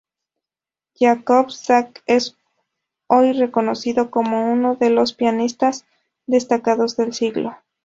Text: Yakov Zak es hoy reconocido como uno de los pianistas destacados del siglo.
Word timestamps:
Yakov 0.95 1.51
Zak 1.51 2.01
es 2.07 2.35
hoy 3.05 3.33
reconocido 3.33 4.09
como 4.09 4.51
uno 4.51 4.73
de 4.75 4.89
los 4.89 5.13
pianistas 5.13 5.85
destacados 6.25 6.97
del 6.97 7.13
siglo. 7.13 7.55